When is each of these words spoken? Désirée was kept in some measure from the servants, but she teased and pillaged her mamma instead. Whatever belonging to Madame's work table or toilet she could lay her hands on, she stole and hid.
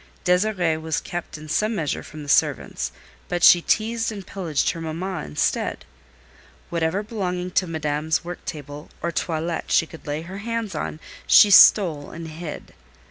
Désirée 0.25 0.81
was 0.81 0.99
kept 0.99 1.37
in 1.37 1.47
some 1.47 1.75
measure 1.75 2.01
from 2.01 2.23
the 2.23 2.27
servants, 2.27 2.91
but 3.29 3.43
she 3.43 3.61
teased 3.61 4.11
and 4.11 4.25
pillaged 4.25 4.71
her 4.71 4.81
mamma 4.81 5.21
instead. 5.23 5.85
Whatever 6.71 7.03
belonging 7.03 7.51
to 7.51 7.67
Madame's 7.67 8.23
work 8.25 8.43
table 8.43 8.89
or 9.03 9.11
toilet 9.11 9.65
she 9.67 9.85
could 9.85 10.07
lay 10.07 10.23
her 10.23 10.39
hands 10.39 10.73
on, 10.73 10.99
she 11.27 11.51
stole 11.51 12.09
and 12.09 12.29
hid. 12.29 12.73